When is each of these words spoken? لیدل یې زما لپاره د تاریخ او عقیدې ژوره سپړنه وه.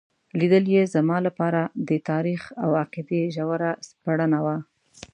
لیدل 0.39 0.65
یې 0.75 0.83
زما 0.95 1.17
لپاره 1.27 1.61
د 1.87 1.91
تاریخ 2.09 2.41
او 2.63 2.69
عقیدې 2.83 3.21
ژوره 3.35 3.71
سپړنه 3.89 4.39
وه. 4.45 4.57